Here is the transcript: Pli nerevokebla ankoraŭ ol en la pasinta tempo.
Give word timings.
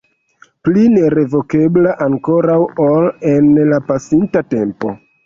Pli 0.67 0.85
nerevokebla 0.93 1.91
ankoraŭ 2.05 2.55
ol 2.87 3.05
en 3.33 3.53
la 3.73 3.81
pasinta 3.91 4.43
tempo. 4.57 4.95